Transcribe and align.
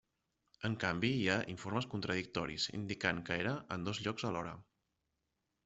En 0.69 0.77
canvi, 0.83 1.11
hi 1.17 1.27
ha 1.33 1.35
informes 1.53 1.89
contradictoris, 1.91 2.67
indicant 2.79 3.21
que 3.29 3.39
era 3.45 3.55
en 3.77 3.87
dos 3.91 4.03
llocs 4.07 4.29
alhora. 4.33 4.59